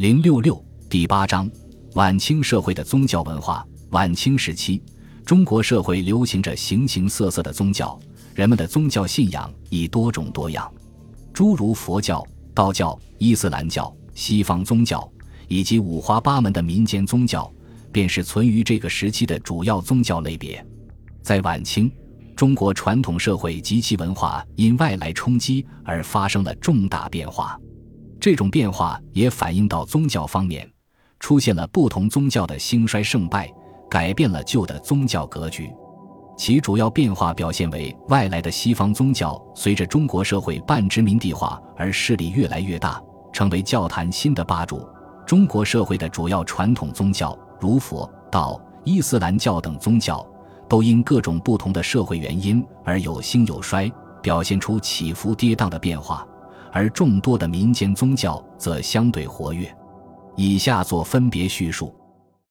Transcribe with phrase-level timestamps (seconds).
[0.00, 0.58] 零六六
[0.88, 1.46] 第八章：
[1.92, 3.62] 晚清社会的宗教文化。
[3.90, 4.82] 晚清时期，
[5.26, 8.00] 中国社会流行着形形色色的宗教，
[8.34, 10.72] 人们的宗教信仰亦多种多样，
[11.34, 15.06] 诸如佛教、道教、伊斯兰教、西方宗教，
[15.48, 17.52] 以及五花八门的民间宗教，
[17.92, 20.66] 便是存于这个时期的主要宗教类别。
[21.20, 21.92] 在晚清，
[22.34, 27.60] 中国传统社会及其文化因外来冲击而发生了重大变化。
[28.20, 30.70] 这种变化也反映到宗教方面，
[31.18, 33.50] 出现了不同宗教的兴衰胜败，
[33.90, 35.70] 改变了旧的宗教格局。
[36.36, 44.86] 其主要变化表现为外来的西方宗教随着中国社会半殖民地化而势力越来越大，成为教坛新的霸主。
[45.26, 50.26] 中国社会的主要传统宗教如佛道、伊斯兰教等宗教，
[50.68, 53.90] 都因各种不同的社会原因而有兴有衰，
[54.22, 56.26] 表现出起伏跌宕的变化。
[56.72, 59.74] 而众多的民间宗教则相对活跃，
[60.36, 61.94] 以下作分别叙述。